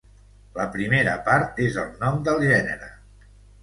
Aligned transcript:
La 0.55 0.65
primera 0.77 1.13
part 1.29 1.63
és 1.69 1.79
el 1.85 1.95
nom 2.03 2.21
del 2.31 2.45
gènere. 2.51 2.95